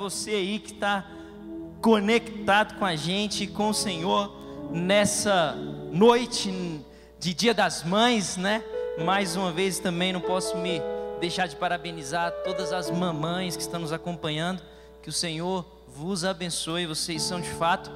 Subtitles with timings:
[0.00, 1.04] Você aí que está
[1.82, 4.34] conectado com a gente, com o Senhor
[4.72, 5.54] nessa
[5.92, 6.50] noite
[7.18, 8.64] de Dia das Mães, né?
[9.04, 10.80] Mais uma vez também não posso me
[11.20, 14.62] deixar de parabenizar todas as mamães que estão nos acompanhando.
[15.02, 16.86] Que o Senhor vos abençoe.
[16.86, 17.90] Vocês são de fato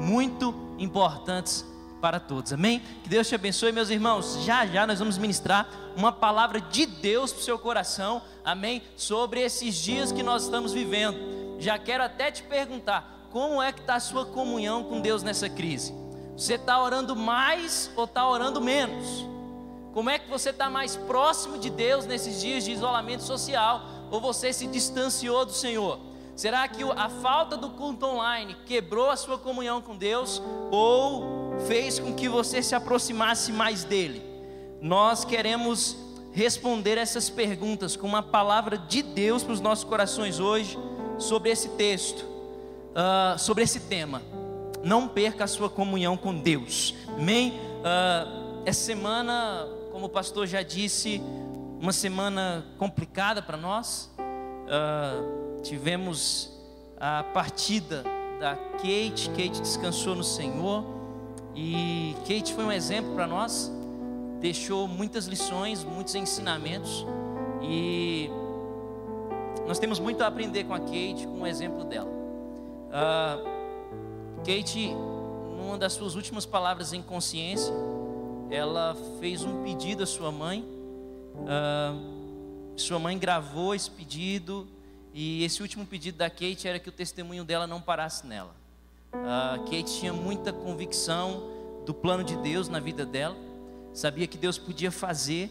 [0.00, 1.62] muito importantes
[2.00, 2.54] para todos.
[2.54, 2.80] Amém?
[3.02, 4.42] Que Deus te abençoe, meus irmãos.
[4.46, 8.22] Já já nós vamos ministrar uma palavra de Deus para o seu coração.
[8.42, 8.80] Amém?
[8.96, 11.39] Sobre esses dias que nós estamos vivendo.
[11.60, 15.48] Já quero até te perguntar: como é que está a sua comunhão com Deus nessa
[15.48, 15.94] crise?
[16.36, 19.28] Você está orando mais ou está orando menos?
[19.92, 23.82] Como é que você está mais próximo de Deus nesses dias de isolamento social?
[24.10, 26.00] Ou você se distanciou do Senhor?
[26.34, 30.40] Será que a falta do culto online quebrou a sua comunhão com Deus?
[30.70, 34.22] Ou fez com que você se aproximasse mais dele?
[34.80, 35.96] Nós queremos
[36.32, 40.78] responder essas perguntas com uma palavra de Deus para os nossos corações hoje,
[41.20, 44.22] sobre esse texto, uh, sobre esse tema.
[44.82, 47.52] Não perca a sua comunhão com Deus, amém?
[47.80, 49.68] Uh, essa semana
[50.00, 51.20] como o pastor já disse,
[51.78, 54.10] uma semana complicada para nós.
[54.18, 56.50] Uh, tivemos
[56.98, 58.02] a partida
[58.38, 59.28] da Kate.
[59.30, 60.84] Kate descansou no Senhor
[61.54, 63.70] e Kate foi um exemplo para nós.
[64.40, 67.04] Deixou muitas lições, muitos ensinamentos
[67.60, 68.30] e
[69.66, 72.10] nós temos muito a aprender com a Kate, com o exemplo dela.
[72.90, 74.92] Uh, Kate,
[75.56, 77.72] numa das suas últimas palavras em consciência,
[78.50, 80.64] ela fez um pedido à sua mãe.
[81.36, 82.10] Uh,
[82.76, 84.66] sua mãe gravou esse pedido
[85.12, 88.54] e esse último pedido da Kate era que o testemunho dela não parasse nela.
[89.12, 91.42] Uh, Kate tinha muita convicção
[91.84, 93.36] do plano de Deus na vida dela,
[93.92, 95.50] sabia que Deus podia fazer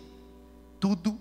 [0.79, 1.19] tudo,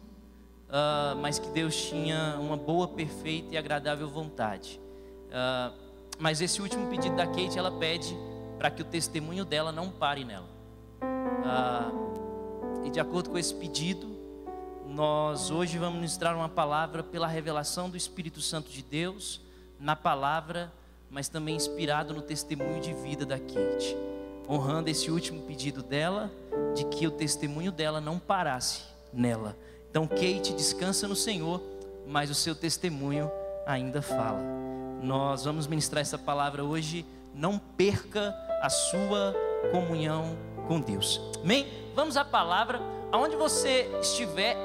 [0.69, 4.81] uh, mas que Deus tinha uma boa, perfeita e agradável vontade.
[5.29, 5.73] Uh,
[6.19, 8.17] mas esse último pedido da Kate, ela pede
[8.59, 10.49] para que o testemunho dela não pare nela.
[11.45, 11.91] Ah,
[12.85, 14.09] e de acordo com esse pedido,
[14.85, 19.41] nós hoje vamos ministrar uma palavra pela revelação do Espírito Santo de Deus,
[19.79, 20.73] na palavra,
[21.09, 23.97] mas também inspirado no testemunho de vida da Kate,
[24.49, 26.31] honrando esse último pedido dela,
[26.75, 29.57] de que o testemunho dela não parasse nela.
[29.91, 31.63] Então, Kate descansa no Senhor,
[32.07, 33.31] mas o seu testemunho
[33.67, 34.41] ainda fala.
[35.03, 37.05] Nós vamos ministrar essa palavra hoje.
[37.35, 39.35] Não perca a sua
[39.71, 41.21] comunhão com Deus.
[41.43, 41.67] Amém?
[41.95, 42.81] Vamos à palavra.
[43.13, 44.57] Aonde você estiver,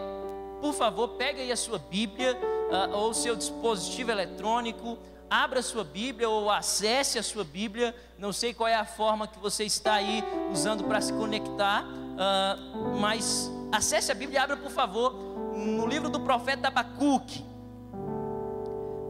[0.61, 2.37] por favor, pega aí a sua Bíblia
[2.71, 4.97] uh, ou seu dispositivo eletrônico,
[5.29, 7.95] abra a sua Bíblia ou acesse a sua Bíblia.
[8.17, 12.99] Não sei qual é a forma que você está aí usando para se conectar, uh,
[12.99, 15.13] mas acesse a Bíblia e abra, por favor,
[15.55, 17.43] no livro do profeta Abacuque.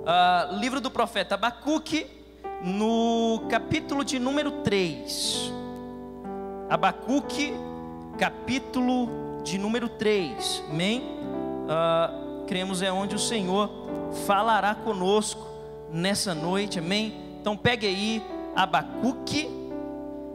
[0.03, 2.07] Uh, livro do profeta Abacuque,
[2.63, 5.51] no capítulo de número 3.
[6.69, 7.53] Abacuque,
[8.17, 11.01] capítulo de número 3, amém?
[11.01, 13.69] Uh, cremos é onde o Senhor
[14.25, 15.45] falará conosco
[15.91, 17.37] nessa noite, amém?
[17.41, 18.23] Então pegue aí
[18.55, 19.49] Abacuque,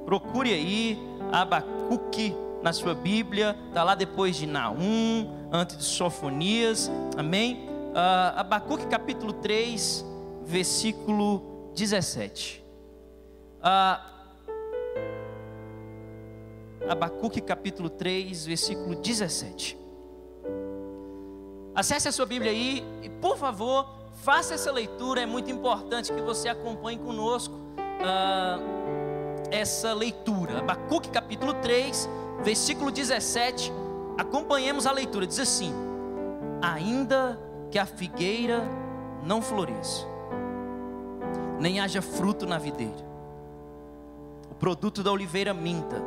[0.04, 0.98] procure aí
[1.32, 7.68] Abacuque na sua Bíblia, está lá depois de Naum, antes de Sofonias, amém?
[7.90, 10.04] Uh, Abacuque capítulo 3,
[10.44, 12.64] versículo 17.
[13.60, 14.08] Uh,
[16.88, 19.78] Abacuque capítulo 3, versículo 17.
[21.74, 23.88] Acesse a sua Bíblia aí e, por favor,
[24.22, 25.20] faça essa leitura.
[25.22, 30.58] É muito importante que você acompanhe conosco uh, essa leitura.
[30.58, 32.08] Abacuque capítulo 3,
[32.42, 33.72] versículo 17.
[34.16, 35.26] Acompanhemos a leitura.
[35.26, 35.72] Diz assim:
[36.62, 37.38] Ainda
[37.70, 38.64] que a figueira
[39.22, 40.06] não floresça,
[41.58, 43.06] nem haja fruto na videira,
[44.50, 46.02] o produto da oliveira minta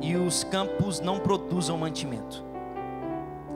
[0.00, 2.44] e os campos não produzam mantimento.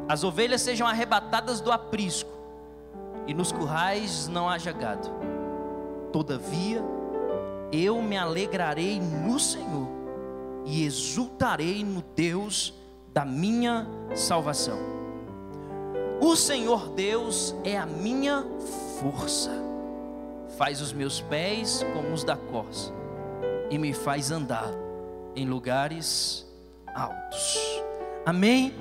[0.09, 2.31] As ovelhas sejam arrebatadas do aprisco,
[3.27, 5.09] e nos currais não haja gado.
[6.13, 6.83] Todavia,
[7.71, 9.87] eu me alegrarei no Senhor,
[10.71, 12.73] e exultarei no Deus
[13.13, 14.79] da minha salvação.
[16.21, 18.47] O Senhor Deus é a minha
[19.01, 19.51] força,
[20.57, 22.93] faz os meus pés como os da corça,
[23.69, 24.71] e me faz andar
[25.35, 26.47] em lugares
[26.95, 27.59] altos.
[28.25, 28.73] Amém?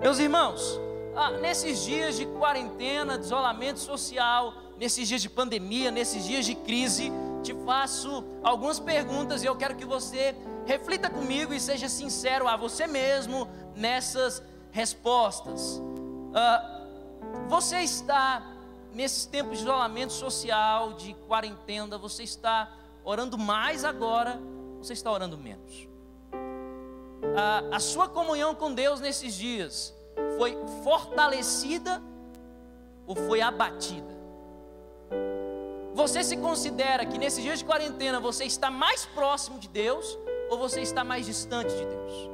[0.00, 0.80] Meus irmãos,
[1.14, 6.56] ah, nesses dias de quarentena, de isolamento social, nesses dias de pandemia, nesses dias de
[6.56, 7.12] crise,
[7.44, 10.34] te faço algumas perguntas e eu quero que você
[10.66, 15.80] reflita comigo e seja sincero a você mesmo nessas respostas.
[16.34, 16.82] Ah,
[17.48, 18.42] você está
[18.92, 22.72] nesses tempos de isolamento social, de quarentena, você está
[23.04, 24.40] orando mais agora,
[24.78, 25.88] você está orando menos?
[27.36, 29.94] A, a sua comunhão com Deus nesses dias
[30.36, 32.02] foi fortalecida
[33.06, 34.16] ou foi abatida?
[35.94, 40.18] Você se considera que nesses dias de quarentena você está mais próximo de Deus
[40.50, 42.30] ou você está mais distante de Deus?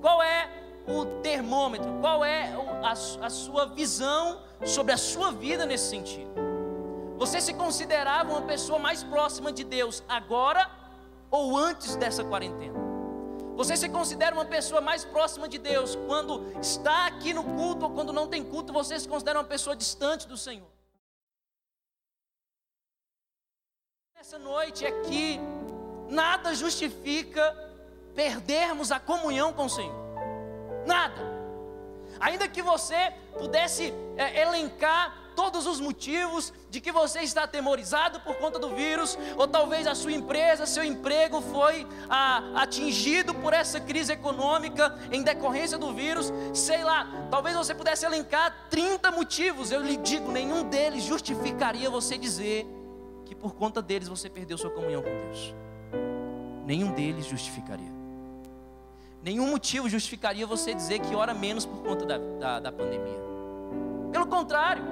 [0.00, 0.48] Qual é
[0.86, 1.90] o termômetro?
[2.00, 2.52] Qual é
[2.82, 6.32] a, a sua visão sobre a sua vida nesse sentido?
[7.16, 10.70] Você se considerava uma pessoa mais próxima de Deus agora
[11.30, 12.84] ou antes dessa quarentena?
[13.56, 17.92] Você se considera uma pessoa mais próxima de Deus quando está aqui no culto ou
[17.92, 18.72] quando não tem culto?
[18.72, 20.68] Você se considera uma pessoa distante do Senhor?
[24.16, 25.38] Nessa noite aqui,
[26.08, 27.56] nada justifica
[28.14, 29.94] perdermos a comunhão com o Senhor.
[30.86, 31.34] Nada.
[32.20, 38.36] Ainda que você pudesse é, elencar todos os motivos de que você está atemorizado por
[38.36, 43.80] conta do vírus, ou talvez a sua empresa, seu emprego foi ah, atingido por essa
[43.80, 49.82] crise econômica em decorrência do vírus, sei lá, talvez você pudesse elencar 30 motivos, eu
[49.82, 52.66] lhe digo, nenhum deles justificaria você dizer
[53.24, 55.63] que por conta deles você perdeu sua comunhão com Deus.
[56.66, 57.92] Nenhum deles justificaria.
[59.22, 63.18] Nenhum motivo justificaria você dizer que ora menos por conta da, da, da pandemia.
[64.12, 64.84] Pelo contrário,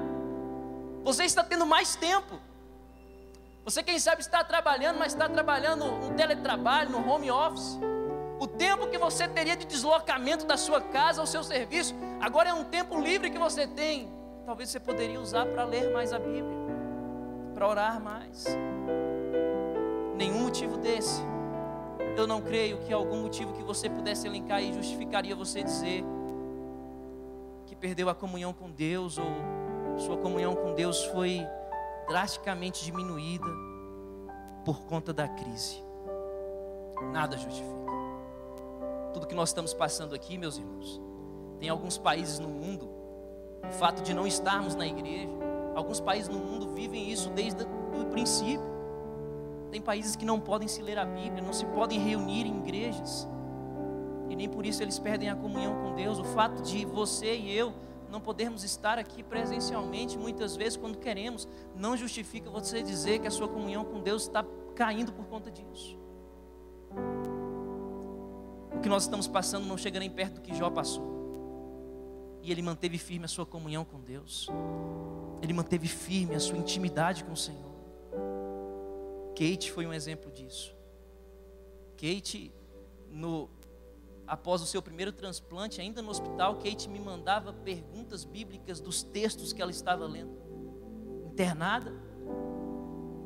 [1.05, 2.41] você está tendo mais tempo.
[3.65, 7.79] Você, quem sabe, está trabalhando, mas está trabalhando no teletrabalho, no home office.
[8.41, 12.55] O tempo que você teria de deslocamento da sua casa ao seu serviço, agora é
[12.55, 14.11] um tempo livre que você tem.
[14.45, 16.63] Talvez você poderia usar para ler mais a Bíblia
[17.63, 18.45] para orar mais.
[20.23, 21.21] Nenhum motivo desse.
[22.17, 26.05] Eu não creio que algum motivo que você pudesse elencar aí justificaria você dizer
[27.67, 29.27] que perdeu a comunhão com Deus ou
[29.99, 31.45] sua comunhão com Deus foi
[32.07, 33.49] drasticamente diminuída
[34.65, 35.83] por conta da crise.
[37.13, 37.83] Nada justifica.
[39.13, 41.01] Tudo que nós estamos passando aqui, meus irmãos,
[41.59, 42.89] tem alguns países no mundo,
[43.69, 45.29] o fato de não estarmos na igreja,
[45.75, 48.72] Alguns países no mundo vivem isso desde o princípio.
[49.73, 53.27] Tem países que não podem se ler a Bíblia, não se podem reunir em igrejas.
[54.31, 56.19] E nem por isso eles perdem a comunhão com Deus.
[56.21, 57.73] O fato de você e eu
[58.09, 63.31] não podermos estar aqui presencialmente, muitas vezes, quando queremos, não justifica você dizer que a
[63.31, 64.45] sua comunhão com Deus está
[64.77, 65.99] caindo por conta disso.
[68.77, 71.11] O que nós estamos passando não chega nem perto do que Jó passou.
[72.43, 74.49] E ele manteve firme a sua comunhão com Deus
[75.43, 77.72] ele manteve firme a sua intimidade com o Senhor.
[79.35, 80.75] Kate foi um exemplo disso.
[81.97, 82.53] Kate,
[83.11, 83.49] no,
[84.27, 89.53] após o seu primeiro transplante, ainda no hospital, Kate me mandava perguntas bíblicas dos textos
[89.53, 90.37] que ela estava lendo.
[91.27, 91.93] Internada,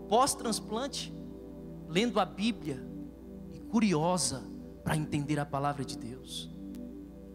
[0.09, 1.13] pós-transplante,
[1.89, 2.85] lendo a Bíblia
[3.53, 4.43] e curiosa
[4.85, 6.51] para entender a palavra de Deus.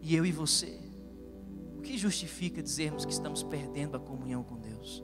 [0.00, 0.80] E eu e você,
[1.76, 5.02] o que justifica dizermos que estamos perdendo a comunhão com Deus?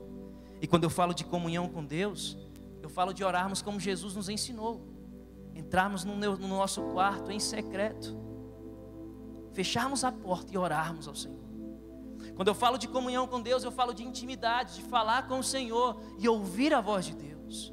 [0.61, 2.37] E quando eu falo de comunhão com Deus,
[2.83, 4.87] eu falo de orarmos como Jesus nos ensinou.
[5.55, 8.17] Entrarmos no, no nosso quarto em secreto,
[9.53, 11.49] fecharmos a porta e orarmos ao Senhor.
[12.37, 15.43] Quando eu falo de comunhão com Deus, eu falo de intimidade, de falar com o
[15.43, 17.73] Senhor e ouvir a voz de Deus.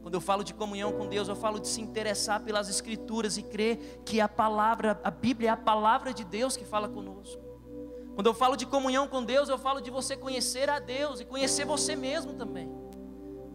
[0.00, 3.42] Quando eu falo de comunhão com Deus, eu falo de se interessar pelas Escrituras e
[3.42, 7.42] crer que a palavra, a Bíblia é a palavra de Deus que fala conosco.
[8.14, 11.26] Quando eu falo de comunhão com Deus, eu falo de você conhecer a Deus e
[11.26, 12.77] conhecer você mesmo também.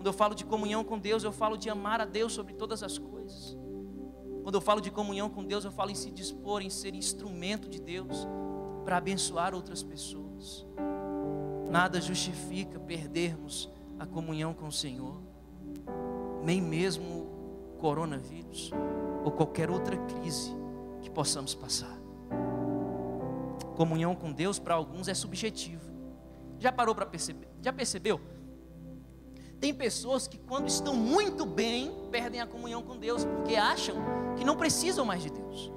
[0.03, 2.83] Quando eu falo de comunhão com Deus, eu falo de amar a Deus sobre todas
[2.83, 3.57] as coisas.
[4.43, 7.69] Quando eu falo de comunhão com Deus, eu falo em se dispor, em ser instrumento
[7.69, 8.27] de Deus
[8.83, 10.67] para abençoar outras pessoas.
[11.71, 15.21] Nada justifica perdermos a comunhão com o Senhor,
[16.43, 18.71] nem mesmo o coronavírus
[19.23, 20.53] ou qualquer outra crise
[21.01, 21.97] que possamos passar.
[23.77, 25.89] Comunhão com Deus para alguns é subjetivo.
[26.59, 27.47] Já parou para perceber?
[27.61, 28.32] Já percebeu?
[29.63, 33.95] Tem pessoas que quando estão muito bem, perdem a comunhão com Deus, porque acham
[34.35, 35.71] que não precisam mais de Deus.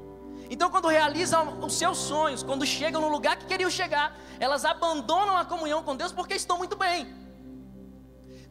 [0.50, 5.36] Então, quando realizam os seus sonhos, quando chegam no lugar que queriam chegar, elas abandonam
[5.36, 7.06] a comunhão com Deus porque estão muito bem.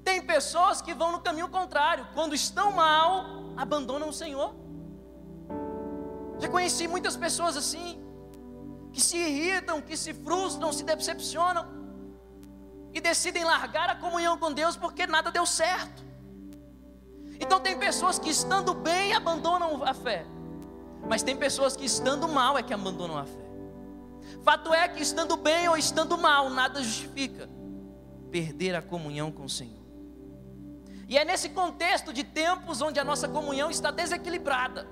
[0.05, 3.25] Tem pessoas que vão no caminho contrário, quando estão mal,
[3.57, 4.55] abandonam o Senhor.
[6.39, 8.01] Já conheci muitas pessoas assim,
[8.93, 11.84] que se irritam, que se frustram, se decepcionam
[12.95, 16.01] e decidem largar a comunhão com Deus porque nada deu certo.
[17.41, 20.25] Então tem pessoas que estando bem abandonam a fé,
[21.05, 23.45] mas tem pessoas que estando mal é que abandonam a fé.
[24.43, 27.49] Fato é que estando bem ou estando mal, nada justifica
[28.31, 29.83] perder a comunhão com o Senhor.
[31.09, 34.87] E é nesse contexto de tempos onde a nossa comunhão está desequilibrada.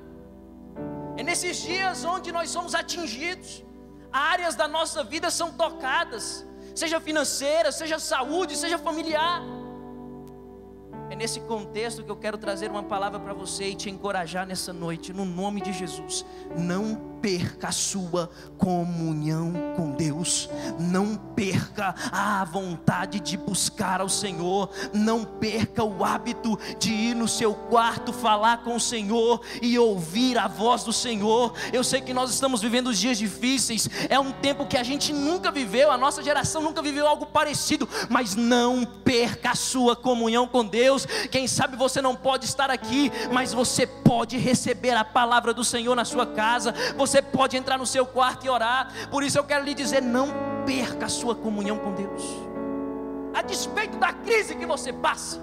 [1.16, 3.64] É nesses dias onde nós somos atingidos,
[4.12, 9.42] áreas da nossa vida são tocadas, seja financeira, seja saúde, seja familiar.
[11.10, 14.74] É nesse contexto que eu quero trazer uma palavra para você e te encorajar nessa
[14.74, 16.26] noite, no nome de Jesus.
[16.58, 24.70] Não perca a sua comunhão com Deus, não perca a vontade de buscar ao Senhor,
[24.94, 30.38] não perca o hábito de ir no seu quarto falar com o Senhor e ouvir
[30.38, 31.54] a voz do Senhor.
[31.72, 35.50] Eu sei que nós estamos vivendo dias difíceis, é um tempo que a gente nunca
[35.50, 40.66] viveu, a nossa geração nunca viveu algo parecido, mas não perca a sua comunhão com
[40.66, 41.06] Deus.
[41.32, 45.96] Quem sabe você não pode estar aqui, mas você pode receber a palavra do Senhor
[45.96, 46.74] na sua casa.
[46.98, 48.92] Você você pode entrar no seu quarto e orar.
[49.12, 50.30] Por isso eu quero lhe dizer: não
[50.66, 52.24] perca a sua comunhão com Deus.
[53.34, 55.40] A despeito da crise que você passa,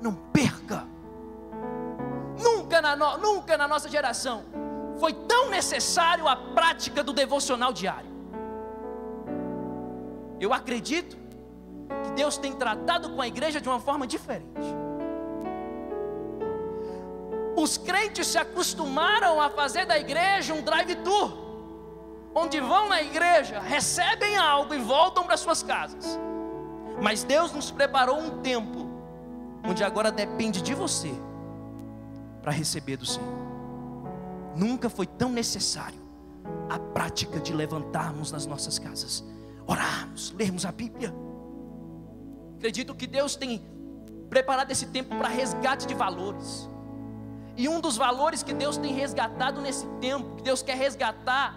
[0.00, 0.86] não perca.
[2.38, 4.44] Nunca na, no, nunca na nossa geração
[4.98, 8.12] foi tão necessário a prática do devocional diário.
[10.38, 11.16] Eu acredito
[12.04, 14.84] que Deus tem tratado com a igreja de uma forma diferente
[17.56, 21.44] os crentes se acostumaram a fazer da igreja um drive-thru,
[22.34, 26.18] onde vão na igreja, recebem algo e voltam para suas casas.
[27.00, 28.88] Mas Deus nos preparou um tempo
[29.64, 31.12] onde agora depende de você
[32.42, 33.44] para receber do Senhor.
[34.56, 35.98] Nunca foi tão necessário
[36.68, 39.24] a prática de levantarmos nas nossas casas,
[39.66, 41.14] orarmos, lermos a Bíblia.
[42.56, 43.64] Acredito que Deus tem
[44.28, 46.68] preparado esse tempo para resgate de valores
[47.56, 51.56] e um dos valores que Deus tem resgatado nesse tempo, que Deus quer resgatar,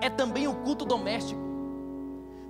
[0.00, 1.40] é também o culto doméstico.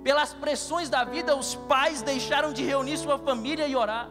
[0.03, 4.09] Pelas pressões da vida, os pais deixaram de reunir sua família e orar.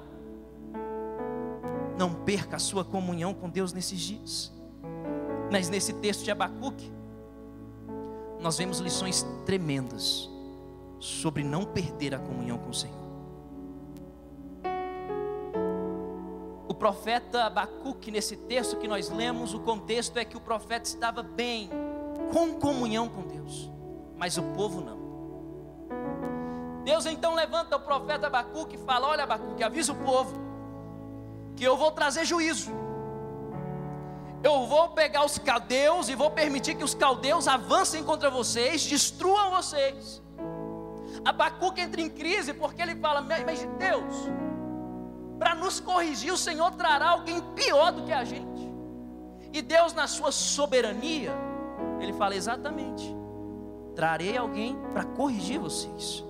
[1.96, 4.52] Não perca a sua comunhão com Deus nesses dias.
[5.50, 6.92] Mas nesse texto de Abacuque,
[8.40, 10.28] nós vemos lições tremendas
[10.98, 13.05] sobre não perder a comunhão com o Senhor.
[16.78, 21.70] Profeta Abacuque, nesse texto que nós lemos, o contexto é que o profeta estava bem,
[22.32, 23.70] com comunhão com Deus,
[24.16, 24.96] mas o povo não.
[26.84, 30.38] Deus então levanta o profeta Abacuque e fala: Olha, Abacuque, avisa o povo
[31.56, 32.70] que eu vou trazer juízo.
[34.44, 39.50] Eu vou pegar os caldeus e vou permitir que os caldeus avancem contra vocês, destruam
[39.50, 40.22] vocês.
[41.24, 44.14] Abacuque entra em crise porque ele fala: Mas Deus,
[45.38, 48.66] para nos corrigir, o Senhor trará alguém pior do que a gente.
[49.52, 51.32] E Deus, na sua soberania,
[52.00, 53.14] Ele fala exatamente:
[53.94, 56.24] trarei alguém para corrigir vocês.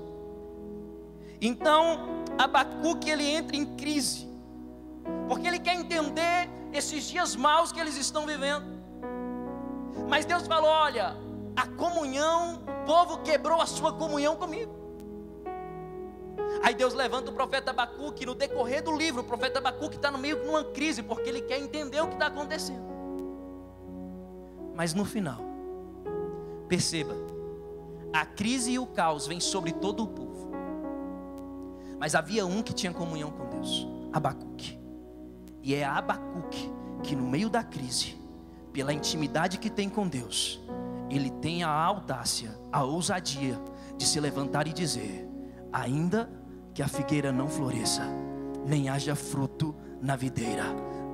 [1.40, 4.28] Então, Abacuque ele entra em crise,
[5.28, 8.66] porque ele quer entender esses dias maus que eles estão vivendo.
[10.08, 11.16] Mas Deus falou: olha,
[11.56, 14.75] a comunhão, o povo quebrou a sua comunhão comigo.
[16.62, 20.18] Aí Deus levanta o profeta Abacuque, no decorrer do livro, o profeta Abacuque está no
[20.18, 22.84] meio de uma crise, porque ele quer entender o que está acontecendo.
[24.74, 25.40] Mas no final,
[26.68, 27.14] perceba,
[28.12, 30.50] a crise e o caos vêm sobre todo o povo.
[31.98, 34.78] Mas havia um que tinha comunhão com Deus, Abacuque.
[35.62, 36.70] E é Abacuque
[37.02, 38.16] que no meio da crise,
[38.72, 40.60] pela intimidade que tem com Deus,
[41.10, 43.58] ele tem a audácia, a ousadia
[43.96, 45.25] de se levantar e dizer:
[45.72, 46.28] ainda
[46.74, 48.02] que a figueira não floresça,
[48.66, 50.64] nem haja fruto na videira.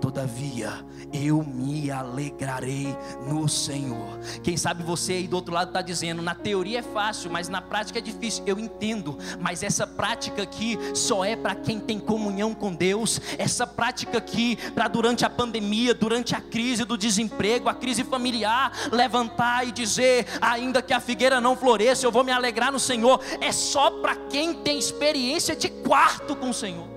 [0.02, 2.88] Todavia, eu me alegrarei
[3.24, 4.18] no Senhor.
[4.42, 7.62] Quem sabe você aí do outro lado está dizendo: na teoria é fácil, mas na
[7.62, 8.42] prática é difícil.
[8.44, 13.20] Eu entendo, mas essa prática aqui só é para quem tem comunhão com Deus.
[13.38, 18.72] Essa prática aqui, para durante a pandemia, durante a crise do desemprego, a crise familiar,
[18.90, 23.20] levantar e dizer: ainda que a figueira não floresça, eu vou me alegrar no Senhor.
[23.40, 26.91] É só para quem tem experiência de quarto com o Senhor.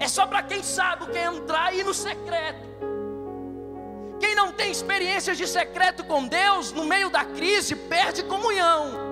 [0.00, 2.70] É só para quem sabe o que é entrar e ir no secreto.
[4.18, 9.10] Quem não tem experiências de secreto com Deus, no meio da crise, perde comunhão.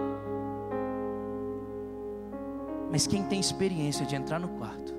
[2.91, 4.95] Mas quem tem experiência de entrar no quarto,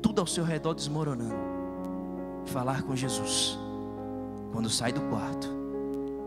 [0.00, 1.34] tudo ao seu redor desmoronando,
[2.46, 3.58] falar com Jesus,
[4.52, 5.48] quando sai do quarto,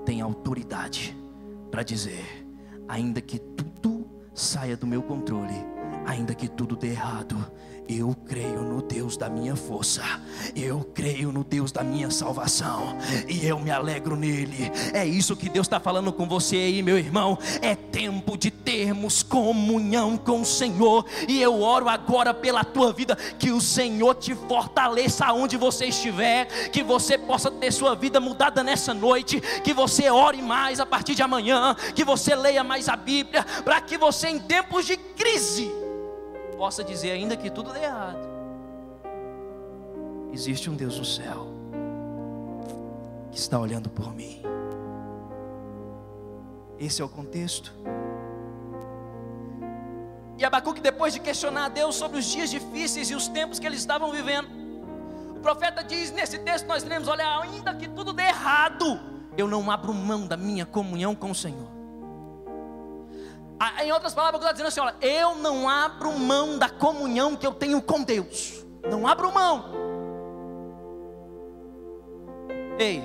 [0.05, 1.17] tem autoridade
[1.71, 2.45] para dizer:
[2.87, 5.55] ainda que tudo saia do meu controle,
[6.05, 7.35] ainda que tudo dê errado,
[7.87, 10.03] eu creio no Deus da minha força,
[10.55, 12.97] eu creio no Deus da minha salvação,
[13.27, 14.71] e eu me alegro nele.
[14.93, 17.37] É isso que Deus está falando com você aí, meu irmão.
[17.61, 23.15] É tempo de termos comunhão com o Senhor, e eu oro agora pela tua vida,
[23.37, 28.63] que o Senhor te fortaleça aonde você estiver, que você possa ter sua vida mudada
[28.63, 32.95] nessa noite, que você ore mais a partir de amanhã, que você leia mais a
[32.95, 35.82] Bíblia, para que você, em tempos de crise,
[36.53, 38.27] possa dizer, ainda que tudo dê errado,
[40.31, 41.47] existe um Deus no céu
[43.31, 44.41] que está olhando por mim.
[46.79, 47.73] Esse é o contexto.
[50.37, 53.67] E Abacuque, depois de questionar a Deus sobre os dias difíceis e os tempos que
[53.67, 54.49] eles estavam vivendo,
[55.35, 58.99] o profeta diz nesse texto: nós lemos, olha, ainda que tudo dê errado,
[59.37, 61.82] eu não abro mão da minha comunhão com o Senhor.
[63.83, 67.45] Em outras palavras, eu estou dizendo assim: olha, eu não abro mão da comunhão que
[67.45, 68.65] eu tenho com Deus.
[68.89, 69.71] Não abro mão.
[72.77, 73.03] Ei,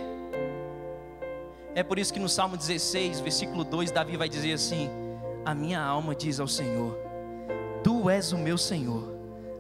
[1.74, 4.90] é por isso que no Salmo 16, versículo 2, Davi vai dizer assim:
[5.44, 6.98] A minha alma diz ao Senhor:
[7.84, 9.14] Tu és o meu Senhor,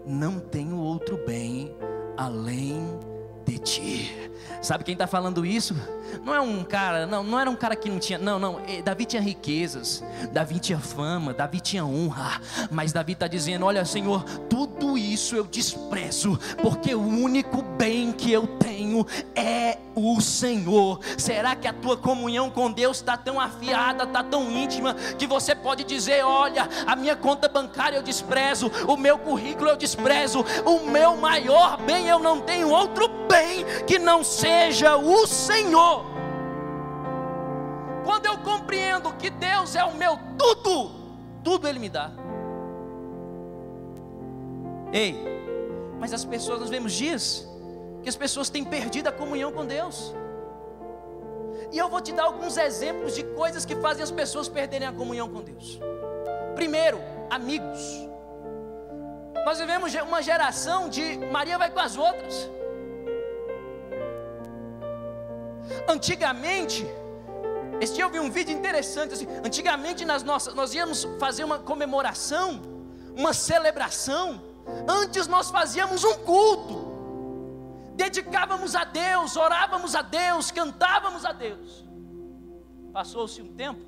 [0.04, 1.74] não tenho outro bem
[2.16, 2.98] além
[3.44, 4.30] de ti.
[4.60, 5.74] Sabe quem está falando isso?
[6.24, 8.60] Não é um cara, não, não era um cara que não tinha, não, não.
[8.66, 13.84] Eh, Davi tinha riquezas, Davi tinha fama, Davi tinha honra, mas Davi está dizendo: Olha,
[13.84, 21.00] Senhor, tudo isso eu desprezo, porque o único bem que eu tenho é o Senhor.
[21.16, 25.54] Será que a tua comunhão com Deus está tão afiada, está tão íntima, que você
[25.54, 30.90] pode dizer: Olha, a minha conta bancária eu desprezo, o meu currículo eu desprezo, o
[30.90, 35.97] meu maior bem eu não tenho outro bem que não seja o Senhor.
[38.48, 40.90] Compreendo que Deus é o meu tudo,
[41.44, 42.10] tudo Ele me dá.
[44.90, 45.12] Ei,
[46.00, 47.46] mas as pessoas, nós vemos dias
[48.02, 50.14] que as pessoas têm perdido a comunhão com Deus.
[51.70, 54.92] E eu vou te dar alguns exemplos de coisas que fazem as pessoas perderem a
[54.92, 55.78] comunhão com Deus.
[56.54, 57.82] Primeiro, amigos.
[59.44, 62.50] Nós vivemos uma geração de Maria vai com as outras.
[65.86, 66.86] Antigamente,
[67.80, 71.58] esse dia eu vi um vídeo interessante assim, antigamente nas nossas, nós íamos fazer uma
[71.58, 72.60] comemoração,
[73.16, 74.42] uma celebração,
[74.88, 76.88] antes nós fazíamos um culto.
[77.94, 81.84] Dedicávamos a Deus, orávamos a Deus, cantávamos a Deus.
[82.92, 83.84] Passou-se um tempo,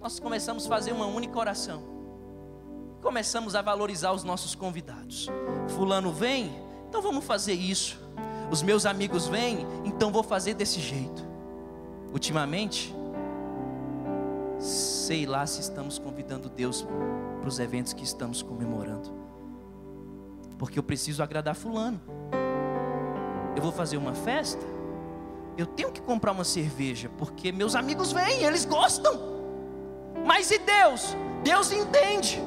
[0.00, 1.82] nós começamos a fazer uma única oração.
[3.02, 5.28] Começamos a valorizar os nossos convidados.
[5.68, 6.52] Fulano vem,
[6.88, 7.98] então vamos fazer isso.
[8.50, 11.29] Os meus amigos vêm, então vou fazer desse jeito.
[12.12, 12.94] Ultimamente,
[14.58, 16.86] sei lá se estamos convidando Deus
[17.40, 19.10] para os eventos que estamos comemorando.
[20.58, 22.00] Porque eu preciso agradar fulano.
[23.56, 24.64] Eu vou fazer uma festa,
[25.56, 29.20] eu tenho que comprar uma cerveja, porque meus amigos vêm, eles gostam.
[30.24, 31.16] Mas e Deus?
[31.42, 32.40] Deus entende.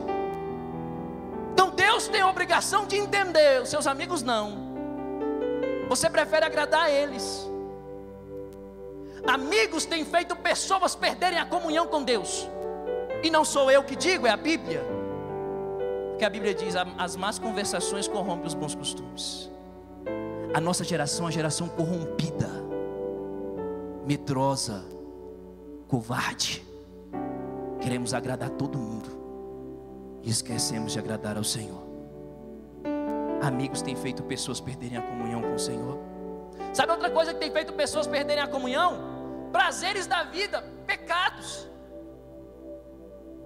[1.51, 4.73] Então Deus tem a obrigação de entender, os seus amigos não.
[5.89, 7.47] Você prefere agradar a eles.
[9.25, 12.47] Amigos têm feito pessoas perderem a comunhão com Deus.
[13.23, 14.83] E não sou eu que digo, é a Bíblia.
[16.09, 19.49] Porque a Bíblia diz: as más conversações corrompem os bons costumes.
[20.53, 22.49] A nossa geração é uma geração corrompida,
[24.05, 24.83] medrosa,
[25.87, 26.63] covarde.
[27.79, 29.09] Queremos agradar todo mundo
[30.21, 31.81] e esquecemos de agradar ao Senhor.
[33.41, 35.97] Amigos têm feito pessoas perderem a comunhão com o Senhor.
[36.73, 39.12] Sabe outra coisa que tem feito pessoas perderem a comunhão?
[39.53, 41.69] Prazeres da vida, pecados.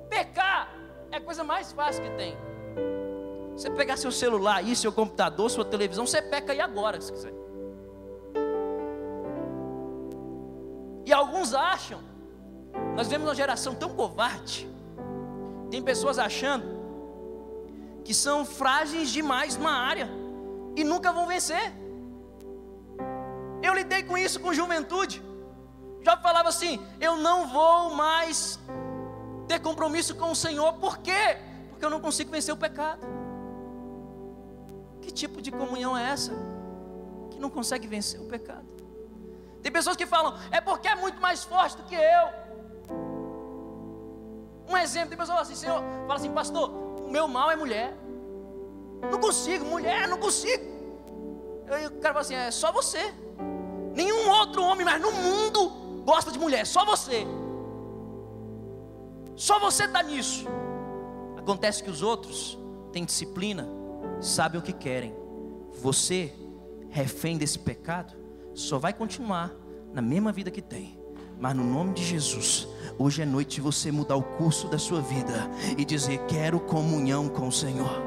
[0.10, 0.74] Pecar
[1.12, 2.38] é a coisa mais fácil que tem.
[3.52, 7.34] Você pegar seu celular aí, seu computador, sua televisão, você peca aí agora, se quiser.
[11.06, 12.00] E alguns acham,
[12.96, 14.70] nós vemos uma geração tão covarde,
[15.70, 16.66] tem pessoas achando
[18.06, 20.10] que são frágeis demais numa área
[20.74, 21.74] e nunca vão vencer.
[23.62, 25.27] Eu lidei com isso com juventude.
[26.08, 28.58] Já falava assim: eu não vou mais
[29.46, 31.38] ter compromisso com o Senhor, por quê?
[31.70, 33.06] Porque eu não consigo vencer o pecado.
[35.02, 36.32] Que tipo de comunhão é essa?
[37.30, 38.66] Que não consegue vencer o pecado.
[39.62, 42.28] Tem pessoas que falam, é porque é muito mais forte do que eu.
[44.70, 47.94] Um exemplo, tem pessoas assim, Senhor, fala assim, pastor, o meu mal é mulher.
[49.12, 50.64] Não consigo, mulher, não consigo.
[51.70, 53.14] Aí o cara fala assim: é só você.
[53.94, 57.28] Nenhum outro homem mais no mundo gosta de mulher, só você.
[59.36, 60.46] Só você está nisso.
[61.36, 62.58] Acontece que os outros
[62.94, 63.68] têm disciplina,
[64.22, 65.14] sabem o que querem.
[65.82, 66.34] Você,
[66.90, 68.14] refém desse pecado,
[68.54, 69.54] só vai continuar
[69.94, 70.98] na mesma vida que tem.
[71.40, 72.68] Mas no nome de Jesus,
[72.98, 77.50] hoje é noite você mudar o curso da sua vida e dizer: Quero comunhão com
[77.50, 78.02] o Senhor.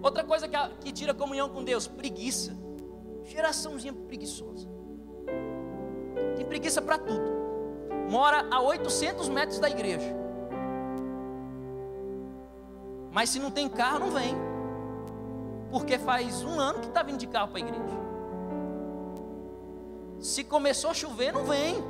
[0.00, 2.56] Outra coisa que, que tira comunhão com Deus: preguiça.
[3.24, 4.81] Geraçãozinha preguiçosa.
[6.36, 7.42] Tem preguiça para tudo.
[8.08, 10.14] Mora a 800 metros da igreja.
[13.10, 14.34] Mas se não tem carro, não vem.
[15.70, 18.02] Porque faz um ano que está vindo de carro para a igreja.
[20.20, 21.82] Se começou a chover, não vem.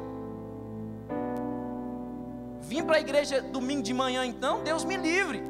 [2.61, 5.43] Vim para a igreja domingo de manhã, então, Deus me livre.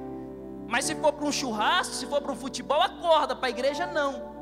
[0.66, 3.36] Mas se for para um churrasco, se for para um futebol, acorda.
[3.36, 4.32] Para a igreja, não.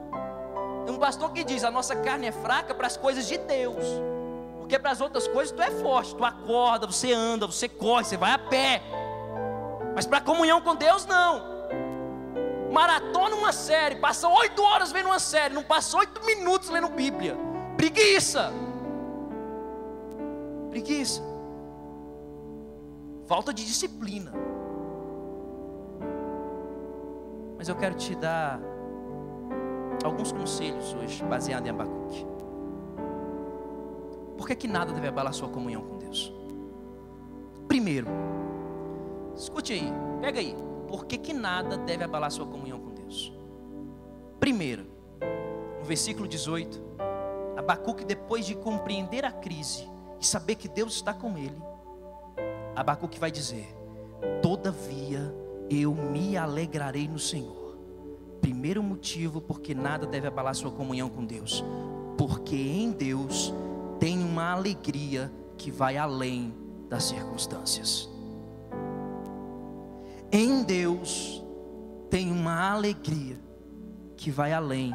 [0.86, 3.84] Tem um pastor que diz: a nossa carne é fraca para as coisas de Deus.
[4.70, 6.14] Porque para as outras coisas tu é forte.
[6.14, 8.80] Tu acorda, você anda, você corre, você vai a pé.
[9.96, 11.42] Mas para comunhão com Deus, não.
[12.70, 17.36] Maratona uma série, passa oito horas vendo uma série, não passa oito minutos lendo Bíblia.
[17.76, 18.52] Preguiça.
[20.70, 21.20] Preguiça.
[23.26, 24.32] Falta de disciplina.
[27.58, 28.60] Mas eu quero te dar
[30.04, 32.29] alguns conselhos hoje, baseado em Abacuque.
[34.40, 36.32] Por que, que nada deve abalar sua comunhão com Deus?
[37.68, 38.06] Primeiro,
[39.36, 40.56] escute aí, pega aí.
[40.88, 43.30] Por que, que nada deve abalar sua comunhão com Deus?
[44.40, 44.86] Primeiro,
[45.78, 46.82] no versículo 18,
[47.54, 49.86] Abacuque, depois de compreender a crise
[50.18, 51.60] e saber que Deus está com ele,
[52.74, 53.68] Abacuque vai dizer:
[54.40, 55.34] Todavia
[55.68, 57.76] eu me alegrarei no Senhor.
[58.40, 61.62] Primeiro motivo porque nada deve abalar sua comunhão com Deus,
[62.16, 63.52] porque em Deus
[64.00, 66.54] tem uma alegria que vai além
[66.88, 68.08] das circunstâncias.
[70.32, 71.44] Em Deus
[72.08, 73.38] tem uma alegria
[74.16, 74.92] que vai além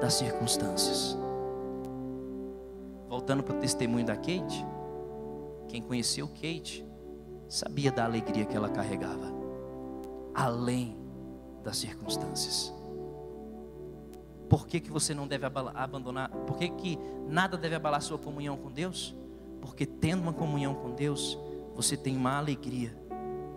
[0.00, 1.16] das circunstâncias.
[3.08, 4.64] Voltando para o testemunho da Kate,
[5.68, 6.84] quem conheceu Kate
[7.46, 9.30] sabia da alegria que ela carregava,
[10.34, 10.96] além
[11.62, 12.72] das circunstâncias.
[14.50, 16.28] Por que, que você não deve abandonar?
[16.28, 19.14] Por que, que nada deve abalar sua comunhão com Deus?
[19.60, 21.38] Porque tendo uma comunhão com Deus,
[21.72, 22.92] você tem uma alegria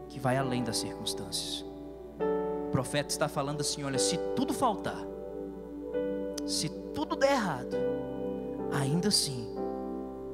[0.08, 1.66] que vai além das circunstâncias.
[2.68, 5.04] O profeta está falando assim: olha, se tudo faltar,
[6.46, 7.76] se tudo der errado,
[8.72, 9.48] ainda assim,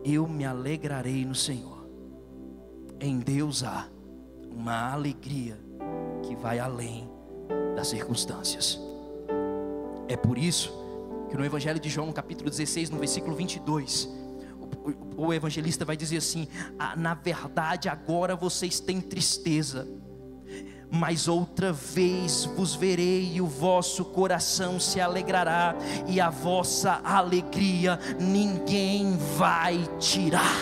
[0.03, 1.87] eu me alegrarei no Senhor.
[2.99, 3.87] Em Deus há
[4.51, 5.57] uma alegria
[6.21, 7.09] que vai além
[7.77, 8.88] das circunstâncias.
[10.09, 10.73] É por isso
[11.29, 14.09] que no Evangelho de João, capítulo 16, no versículo 22,
[15.15, 16.47] o, o evangelista vai dizer assim:
[16.79, 19.87] ah, na verdade, agora vocês têm tristeza
[20.91, 25.75] mas outra vez vos verei e o vosso coração se alegrará,
[26.07, 30.57] e a vossa alegria ninguém vai tirar.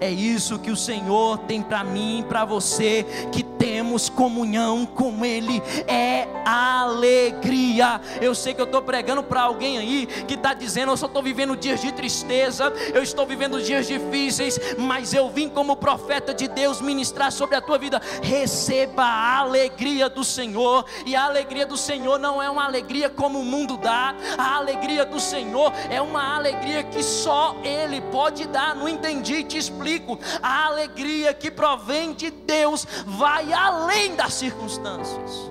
[0.00, 3.42] É isso que o Senhor tem para mim e para você, que
[3.90, 8.00] temos comunhão com Ele, é alegria.
[8.20, 11.20] Eu sei que eu estou pregando para alguém aí que está dizendo: eu só estou
[11.20, 16.46] vivendo dias de tristeza, eu estou vivendo dias difíceis, mas eu vim como profeta de
[16.46, 18.00] Deus ministrar sobre a tua vida.
[18.22, 23.40] Receba a alegria do Senhor, e a alegria do Senhor não é uma alegria como
[23.40, 28.76] o mundo dá, a alegria do Senhor é uma alegria que só Ele pode dar.
[28.76, 30.16] Não entendi, te explico.
[30.40, 33.79] A alegria que provém de Deus vai além
[34.20, 35.50] das circunstâncias.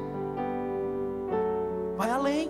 [1.98, 2.50] Vai além.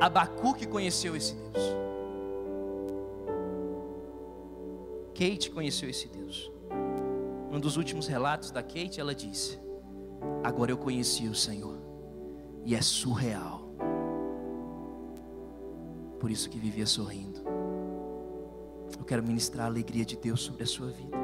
[0.00, 1.76] Abacuque conheceu esse Deus.
[5.14, 6.50] Kate conheceu esse Deus.
[7.52, 9.58] Um dos últimos relatos da Kate, ela disse:
[10.42, 11.78] Agora eu conheci o Senhor,
[12.64, 13.68] e é surreal.
[16.18, 17.40] Por isso que vivia sorrindo.
[18.98, 21.16] Eu quero ministrar a alegria de Deus sobre a sua vida.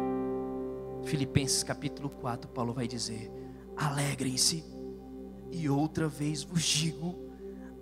[1.05, 3.31] Filipenses capítulo 4, Paulo vai dizer:
[3.77, 4.65] alegrem-se,
[5.51, 7.31] e outra vez vos digo: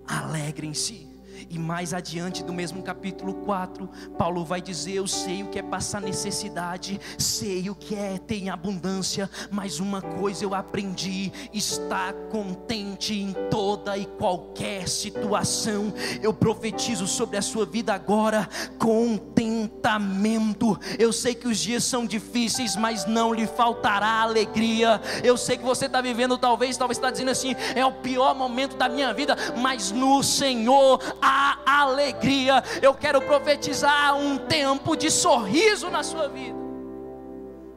[0.07, 1.10] alegrem-se.
[1.49, 3.88] E mais adiante do mesmo capítulo 4,
[4.19, 8.49] Paulo vai dizer: Eu sei o que é passar necessidade, sei o que é ter
[8.49, 15.93] abundância, mas uma coisa eu aprendi: estar contente em toda e qualquer situação.
[16.23, 20.79] Eu profetizo sobre a sua vida agora: contentamento.
[20.99, 25.01] Eu sei que os dias são difíceis, mas não lhe faltará alegria.
[25.23, 28.77] Eu sei que você está vivendo, talvez, talvez está dizendo assim: é o pior momento
[28.77, 32.63] da minha vida, mas no Senhor a alegria.
[32.81, 36.59] Eu quero profetizar um tempo de sorriso na sua vida.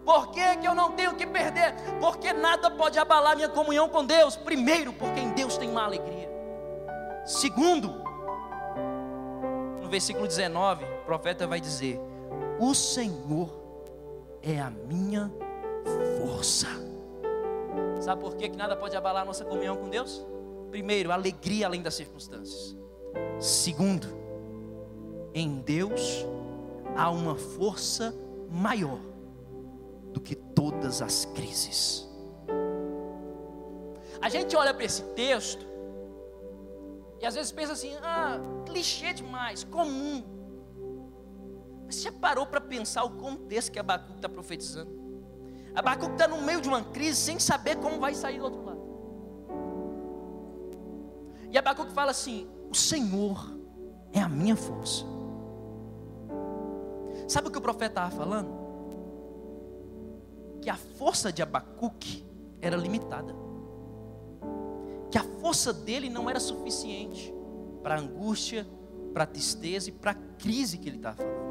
[0.06, 1.74] Por que, que eu não tenho que perder?
[2.00, 4.36] Porque nada pode abalar minha comunhão com Deus.
[4.36, 6.30] Primeiro, porque em Deus tem uma alegria.
[7.26, 7.90] Segundo,
[9.82, 12.02] no versículo 19, o profeta vai dizer:
[12.60, 13.50] O Senhor
[14.42, 15.32] é a minha
[16.20, 16.68] força.
[18.02, 20.26] Sabe por que, que nada pode abalar a nossa comunhão com Deus?
[20.70, 22.76] Primeiro, alegria além das circunstâncias.
[23.40, 24.08] Segundo,
[25.34, 26.26] em Deus
[26.96, 28.16] há uma força
[28.50, 29.00] maior
[30.14, 32.08] do que todas as crises.
[34.22, 35.66] A gente olha para esse texto
[37.20, 40.24] e às vezes pensa assim: ah, clichê demais, comum.
[41.86, 44.92] Mas você parou para pensar o contexto que Abacuque está profetizando?
[45.76, 48.82] Abacuque está no meio de uma crise sem saber como vai sair do outro lado.
[51.52, 53.56] E Abacuque fala assim: O Senhor
[54.12, 55.06] é a minha força.
[57.28, 58.50] Sabe o que o profeta estava falando?
[60.60, 62.26] Que a força de Abacuque
[62.60, 63.36] era limitada.
[65.12, 67.32] Que a força dele não era suficiente
[67.84, 68.66] para a angústia,
[69.14, 71.44] para a tristeza e para a crise que ele estava falando.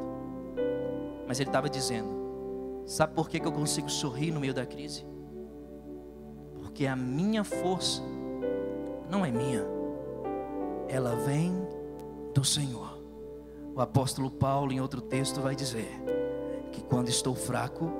[1.25, 5.05] Mas ele estava dizendo: Sabe por que, que eu consigo sorrir no meio da crise?
[6.55, 8.01] Porque a minha força
[9.09, 9.63] não é minha,
[10.93, 11.51] ela vem
[12.35, 13.01] do Senhor.
[13.75, 15.89] O apóstolo Paulo, em outro texto, vai dizer
[16.71, 17.91] que quando estou fraco,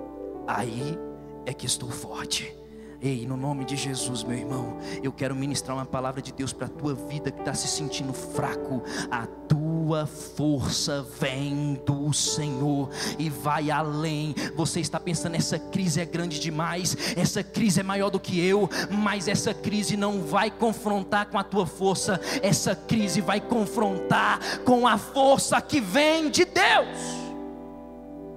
[0.46, 0.96] aí
[1.44, 2.56] é que estou forte.
[3.04, 6.68] Ei, no nome de Jesus, meu irmão, eu quero ministrar uma palavra de Deus para
[6.68, 8.82] a tua vida que está se sentindo fraco.
[9.12, 12.89] A tua força vem do Senhor
[13.20, 14.34] e vai além.
[14.56, 18.70] Você está pensando, essa crise é grande demais, essa crise é maior do que eu,
[18.89, 24.88] mas essa crise não vai confrontar com a tua força, essa crise vai confrontar com
[24.88, 26.98] a força que vem de Deus.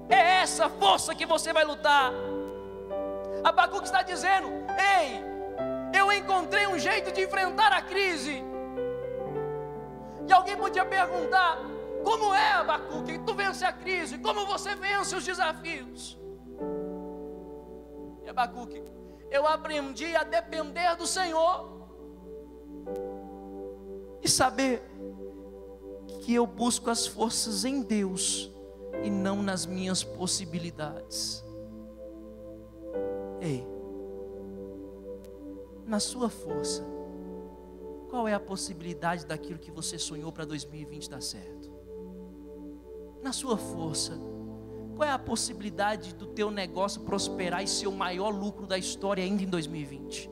[0.08, 2.12] É essa força que você vai lutar.
[3.44, 5.22] Abacuque está dizendo: Ei,
[5.98, 8.42] eu encontrei um jeito de enfrentar a crise.
[10.28, 11.58] E alguém podia perguntar:
[12.04, 13.18] Como é, Abacuque?
[13.18, 14.18] Tu vence a crise?
[14.18, 16.18] Como você vence os desafios?
[18.24, 18.82] E Abacuque,
[19.30, 21.76] eu aprendi a depender do Senhor
[24.22, 24.82] e saber
[26.22, 28.50] que eu busco as forças em Deus
[29.04, 31.45] e não nas minhas possibilidades.
[33.46, 33.64] Ei,
[35.86, 36.84] na sua força,
[38.10, 41.70] qual é a possibilidade daquilo que você sonhou para 2020 dar certo?
[43.22, 44.18] Na sua força,
[44.96, 49.22] qual é a possibilidade do teu negócio prosperar e ser o maior lucro da história
[49.22, 50.28] ainda em 2020?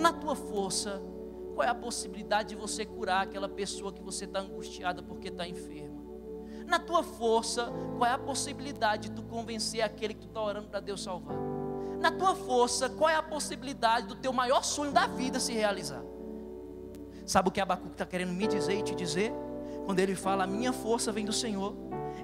[0.00, 1.02] Na tua força,
[1.54, 5.46] qual é a possibilidade de você curar aquela pessoa que você está angustiada porque está
[5.46, 6.00] enferma?
[6.66, 10.68] Na tua força, qual é a possibilidade de tu convencer aquele que tu está orando
[10.68, 11.59] para Deus salvar?
[12.00, 16.02] Na tua força, qual é a possibilidade do teu maior sonho da vida se realizar?
[17.26, 19.32] Sabe o que Abacuque está querendo me dizer e te dizer?
[19.84, 21.76] Quando ele fala, a minha força vem do Senhor,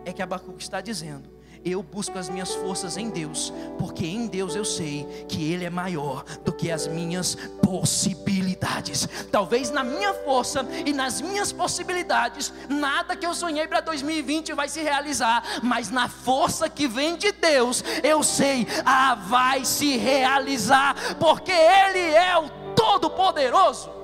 [0.05, 1.29] é que Abacuque está dizendo,
[1.67, 5.71] eu busco as minhas forças em Deus, porque em Deus eu sei que Ele é
[5.71, 9.09] maior do que as minhas possibilidades.
[9.33, 14.69] Talvez na minha força e nas minhas possibilidades, nada que eu sonhei para 2020 vai
[14.69, 20.95] se realizar, mas na força que vem de Deus, eu sei, ah, vai se realizar,
[21.19, 23.96] porque Ele é o Todo-Poderoso.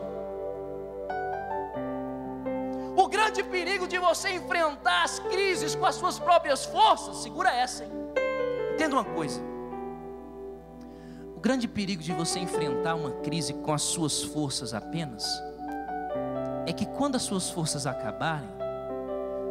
[2.97, 7.85] O grande perigo de você enfrentar as crises com as suas próprias forças, segura essa,
[7.85, 7.91] hein?
[8.75, 9.41] Entenda uma coisa.
[11.35, 15.25] O grande perigo de você enfrentar uma crise com as suas forças apenas
[16.67, 18.49] é que quando as suas forças acabarem,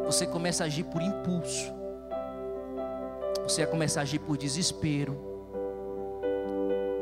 [0.04, 1.72] você começa a agir por impulso.
[3.42, 5.18] Você começa a agir por desespero.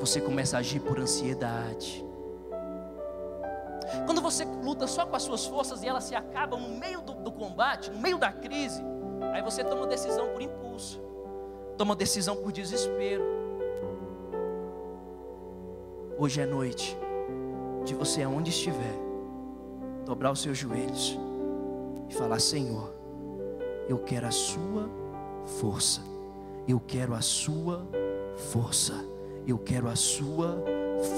[0.00, 2.04] Você começa a agir por ansiedade.
[4.06, 7.14] Quando você luta só com as suas forças e elas se acabam no meio do,
[7.14, 8.82] do combate, no meio da crise,
[9.32, 11.00] aí você toma decisão por impulso,
[11.76, 13.24] toma decisão por desespero.
[16.18, 16.96] Hoje é noite
[17.84, 18.94] de você aonde estiver,
[20.04, 21.18] dobrar os seus joelhos
[22.08, 22.94] e falar: Senhor,
[23.88, 24.88] eu quero a Sua
[25.60, 26.02] força,
[26.68, 27.86] eu quero a Sua
[28.36, 28.94] força,
[29.46, 30.62] eu quero a Sua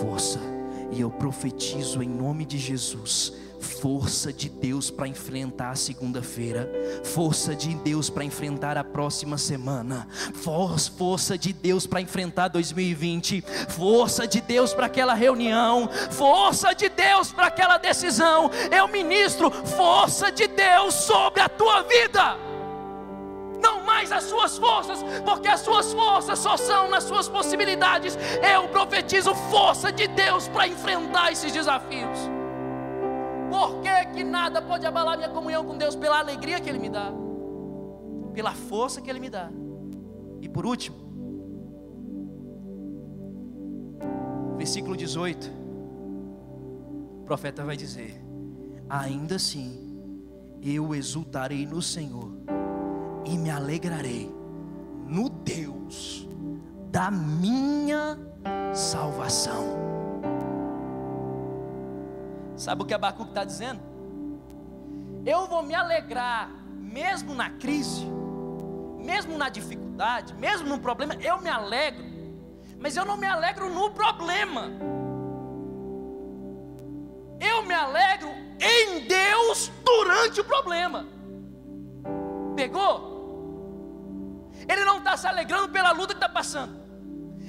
[0.01, 0.62] força.
[0.91, 6.69] E eu profetizo em nome de Jesus força de Deus para enfrentar a segunda-feira,
[7.05, 14.27] força de Deus para enfrentar a próxima semana, força de Deus para enfrentar 2020, força
[14.27, 18.51] de Deus para aquela reunião, força de Deus para aquela decisão.
[18.71, 22.37] Eu ministro força de Deus sobre a tua vida,
[24.13, 28.17] as suas forças, porque as suas forças só são nas suas possibilidades.
[28.55, 32.19] Eu profetizo força de Deus para enfrentar esses desafios.
[33.51, 35.95] Por que, que nada pode abalar minha comunhão com Deus?
[35.95, 37.13] Pela alegria que Ele me dá,
[38.33, 39.51] pela força que Ele me dá.
[40.41, 40.97] E por último,
[44.57, 45.51] versículo 18,
[47.21, 48.23] o profeta vai dizer:
[48.89, 50.03] Ainda assim,
[50.63, 52.33] eu exultarei no Senhor
[53.25, 54.35] e me alegrarei
[55.07, 56.29] no Deus
[56.91, 58.19] da minha
[58.75, 59.65] salvação.
[62.57, 63.81] Sabe o que Abacuque está dizendo?
[65.25, 68.05] Eu vou me alegrar, mesmo na crise,
[68.99, 72.05] mesmo na dificuldade, mesmo no problema, eu me alegro,
[72.79, 74.71] mas eu não me alegro no problema,
[77.41, 78.29] eu me alegro
[78.61, 81.07] em Deus durante o problema.
[82.55, 83.12] Pegou?
[84.69, 86.81] Ele não está se alegrando pela luta que está passando.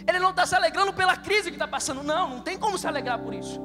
[0.07, 2.03] Ele não está se alegrando pela crise que está passando.
[2.03, 3.61] Não, não tem como se alegrar por isso.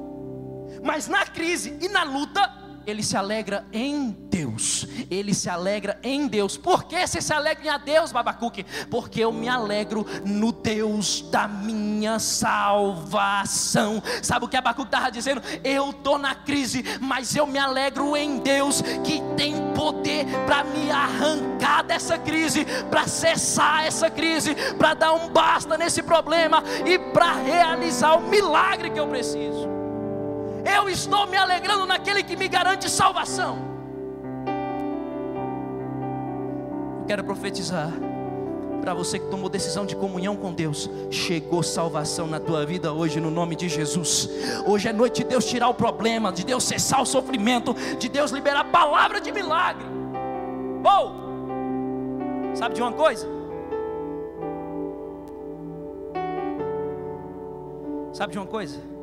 [0.82, 2.52] Mas na crise e na luta,
[2.90, 4.86] ele se alegra em Deus.
[5.10, 6.56] Ele se alegra em Deus.
[6.56, 8.64] Por que você se alegra em Deus, Babacuque?
[8.90, 14.02] Porque eu me alegro no Deus da minha salvação.
[14.22, 15.42] Sabe o que Abacuque estava dizendo?
[15.62, 20.90] Eu estou na crise, mas eu me alegro em Deus que tem poder para me
[20.90, 27.32] arrancar dessa crise, para cessar essa crise, para dar um basta nesse problema e para
[27.34, 29.67] realizar o milagre que eu preciso.
[30.64, 33.58] Eu estou me alegrando naquele que me garante salvação.
[37.00, 37.92] Eu quero profetizar
[38.80, 43.20] para você que tomou decisão de comunhão com Deus, chegou salvação na tua vida hoje
[43.20, 44.30] no nome de Jesus.
[44.66, 48.30] Hoje é noite de Deus tirar o problema, de Deus cessar o sofrimento, de Deus
[48.30, 49.84] liberar a palavra de milagre.
[50.84, 53.26] Ou, oh, sabe de uma coisa?
[58.12, 58.97] Sabe de uma coisa?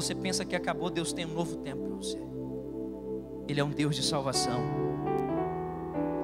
[0.00, 2.20] Você pensa que acabou, Deus tem um novo tempo para você.
[3.46, 4.60] Ele é um Deus de salvação.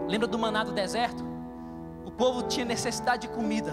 [0.08, 1.24] Lembra do maná do deserto?
[2.04, 3.72] O povo tinha necessidade de comida.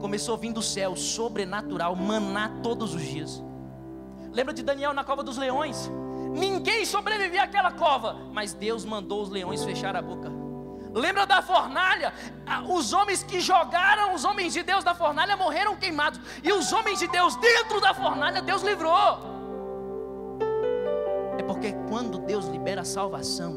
[0.00, 3.44] Começou a vir do céu, sobrenatural, maná todos os dias.
[4.32, 5.90] Lembra de Daniel na cova dos leões?
[6.34, 10.30] Ninguém sobrevivia àquela cova, mas Deus mandou os leões fechar a boca.
[10.92, 12.12] Lembra da fornalha?
[12.68, 16.18] Os homens que jogaram os homens de Deus da fornalha morreram queimados.
[16.42, 19.35] E os homens de Deus dentro da fornalha, Deus livrou.
[21.46, 23.56] Porque quando Deus libera salvação,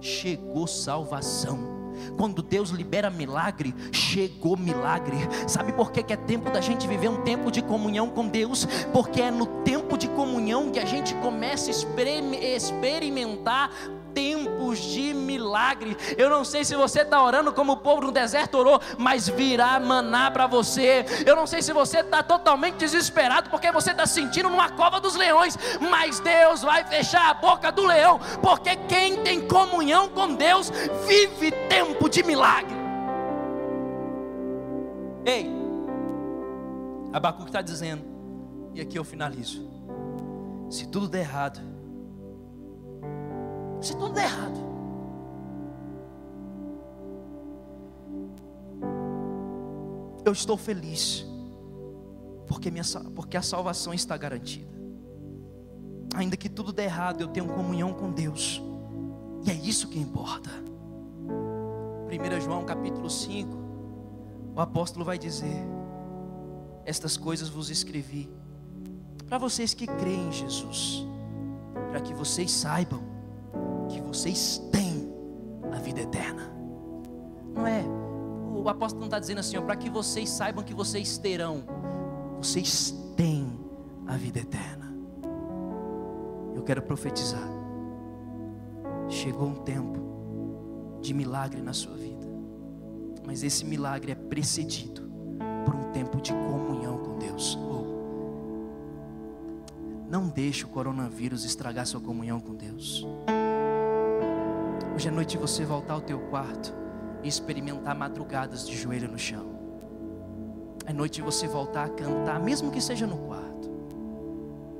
[0.00, 1.78] chegou salvação.
[2.16, 5.16] Quando Deus libera milagre, chegou milagre.
[5.46, 8.66] Sabe por que, que é tempo da gente viver um tempo de comunhão com Deus?
[8.92, 11.74] Porque é no tempo de comunhão que a gente começa a
[12.56, 13.70] experimentar
[14.18, 15.96] tempos de milagre.
[16.16, 19.78] Eu não sei se você está orando como o povo no deserto orou, mas virá
[19.78, 21.06] maná para você.
[21.24, 25.14] Eu não sei se você está totalmente desesperado porque você está sentindo numa cova dos
[25.14, 25.56] leões,
[25.88, 30.68] mas Deus vai fechar a boca do leão, porque quem tem comunhão com Deus
[31.06, 32.76] vive tempo de milagre.
[35.24, 35.48] Ei,
[37.12, 38.04] Abacuque está dizendo,
[38.74, 39.70] e aqui eu finalizo:
[40.68, 41.77] se tudo der errado,
[43.80, 44.68] se tudo der errado.
[50.24, 51.26] Eu estou feliz,
[52.46, 54.76] porque, minha, porque a salvação está garantida.
[56.14, 58.60] Ainda que tudo der errado, eu tenho comunhão com Deus,
[59.46, 60.50] e é isso que importa.
[62.08, 63.56] 1 João capítulo 5,
[64.54, 65.64] o apóstolo vai dizer:
[66.84, 68.28] Estas coisas vos escrevi,
[69.28, 71.06] para vocês que creem em Jesus,
[71.90, 73.17] para que vocês saibam
[74.08, 75.12] vocês têm
[75.70, 76.50] a vida eterna.
[77.54, 77.84] Não é?
[78.56, 81.62] O apóstolo não está dizendo assim, para que vocês saibam que vocês terão.
[82.38, 83.60] Vocês têm
[84.06, 84.94] a vida eterna.
[86.54, 87.48] Eu quero profetizar.
[89.08, 92.26] Chegou um tempo de milagre na sua vida.
[93.26, 95.02] Mas esse milagre é precedido
[95.64, 97.58] por um tempo de comunhão com Deus.
[97.60, 97.84] Oh.
[100.10, 103.06] Não deixe o coronavírus estragar sua comunhão com Deus.
[104.98, 106.74] Hoje é noite você voltar ao teu quarto
[107.22, 109.46] e experimentar madrugadas de joelho no chão.
[110.84, 113.70] É noite você voltar a cantar, mesmo que seja no quarto.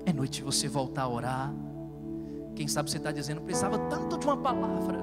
[0.05, 1.55] É noite você voltar a orar.
[2.57, 4.99] Quem sabe você está dizendo, precisava tanto de uma palavra.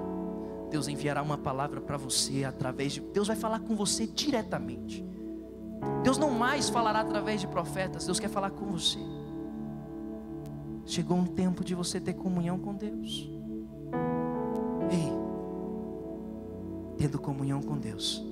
[0.69, 2.99] Deus enviará uma palavra para você através de.
[2.99, 5.01] Deus vai falar com você diretamente.
[6.03, 8.99] Deus não mais falará através de profetas, Deus quer falar com você.
[10.85, 13.34] Chegou um tempo de você ter comunhão com Deus.
[16.97, 18.23] Tendo comunhão com Deus,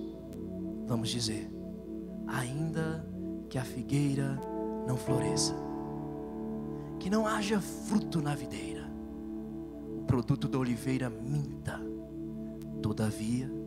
[0.87, 1.49] vamos dizer:
[2.27, 3.05] ainda
[3.49, 4.39] que a figueira
[4.87, 5.55] não floresça,
[6.99, 8.89] que não haja fruto na videira,
[9.97, 11.79] o produto da oliveira minta,
[12.81, 13.62] todavia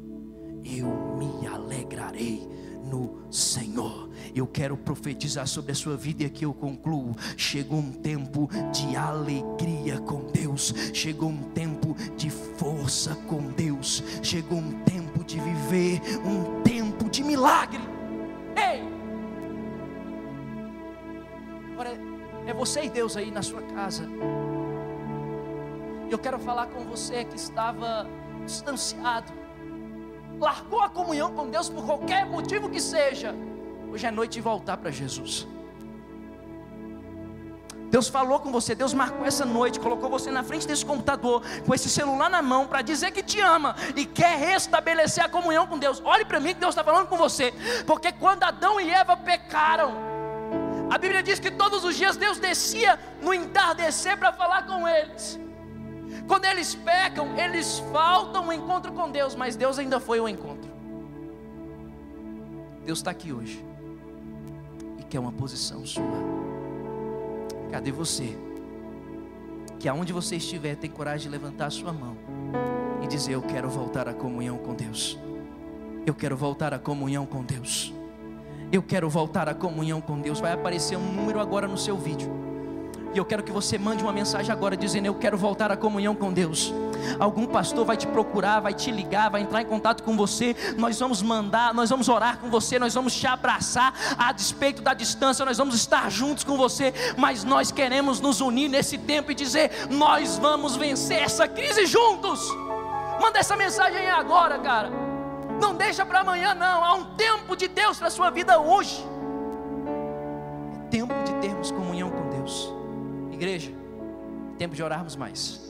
[0.67, 2.49] eu me alegrarei
[2.85, 4.09] no Senhor.
[4.35, 7.15] Eu quero profetizar sobre a sua vida e aqui eu concluo.
[7.37, 14.59] Chegou um tempo de alegria com Deus, chegou um tempo de força com Deus, chegou
[14.59, 17.81] um tempo de viver um tempo de milagre.
[18.57, 18.83] Ei!
[21.73, 21.99] Agora
[22.47, 24.09] é você e Deus aí na sua casa.
[26.09, 28.09] Eu quero falar com você que estava
[28.45, 29.46] distanciado
[30.39, 33.35] largou a comunhão com Deus por qualquer motivo que seja,
[33.91, 35.47] hoje é noite de voltar para Jesus.
[37.89, 41.75] Deus falou com você, Deus marcou essa noite, colocou você na frente desse computador, com
[41.75, 45.79] esse celular na mão, para dizer que te ama e quer restabelecer a comunhão com
[45.79, 46.03] Deus.
[46.05, 47.55] Olhe para mim que Deus está falando com você,
[47.87, 49.95] porque quando Adão e Eva pecaram,
[50.91, 55.39] a Bíblia diz que todos os dias Deus descia no entardecer para falar com eles.
[56.27, 60.71] Quando eles pecam, eles faltam o encontro com Deus, mas Deus ainda foi o encontro.
[62.85, 63.65] Deus está aqui hoje
[64.99, 66.05] e quer uma posição sua.
[67.71, 68.37] Cadê você?
[69.79, 72.17] Que aonde você estiver, tem coragem de levantar a sua mão
[73.03, 75.19] e dizer: Eu quero voltar à comunhão com Deus.
[76.07, 77.93] Eu quero voltar à comunhão com Deus.
[78.71, 80.41] Eu quero voltar à comunhão com Deus.
[80.41, 82.46] Vai aparecer um número agora no seu vídeo.
[83.17, 86.15] E eu quero que você mande uma mensagem agora dizendo: Eu quero voltar à comunhão
[86.15, 86.71] com Deus.
[87.19, 90.55] Algum pastor vai te procurar, vai te ligar, vai entrar em contato com você.
[90.77, 94.93] Nós vamos mandar, nós vamos orar com você, nós vamos te abraçar a despeito da
[94.93, 96.93] distância, nós vamos estar juntos com você.
[97.17, 102.39] Mas nós queremos nos unir nesse tempo e dizer: Nós vamos vencer essa crise juntos.
[103.19, 104.91] Manda essa mensagem agora, cara.
[105.59, 106.85] Não deixa para amanhã, não.
[106.85, 109.03] Há um tempo de Deus para sua vida hoje.
[110.85, 111.86] É tempo de termos comunhão.
[113.37, 113.71] Igreja,
[114.57, 115.61] tempo de orarmos mais,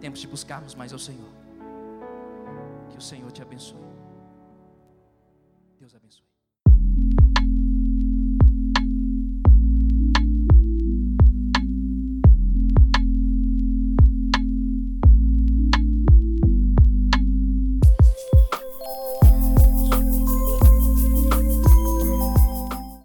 [0.00, 1.30] tempo de buscarmos mais ao Senhor.
[2.90, 3.91] Que o Senhor te abençoe.